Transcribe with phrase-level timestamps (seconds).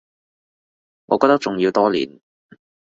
[1.05, 2.19] 我覺得仲要多練